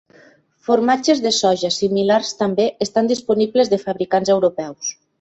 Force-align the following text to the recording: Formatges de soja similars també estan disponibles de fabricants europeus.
Formatges 0.69 1.21
de 1.25 1.33
soja 1.41 1.71
similars 1.77 2.33
també 2.41 2.67
estan 2.89 3.13
disponibles 3.15 3.75
de 3.75 3.83
fabricants 3.89 4.37
europeus. 4.41 4.95